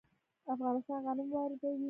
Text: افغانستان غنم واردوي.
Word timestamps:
افغانستان 0.53 0.99
غنم 1.05 1.27
واردوي. 1.33 1.79